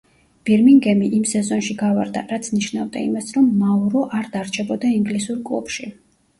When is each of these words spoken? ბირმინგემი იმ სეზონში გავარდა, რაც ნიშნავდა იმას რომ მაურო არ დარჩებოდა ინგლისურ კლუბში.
ბირმინგემი 0.49 1.09
იმ 1.17 1.27
სეზონში 1.31 1.75
გავარდა, 1.81 2.25
რაც 2.33 2.49
ნიშნავდა 2.55 3.05
იმას 3.11 3.31
რომ 3.37 3.53
მაურო 3.61 4.05
არ 4.23 4.33
დარჩებოდა 4.35 4.97
ინგლისურ 4.99 5.41
კლუბში. 5.51 5.95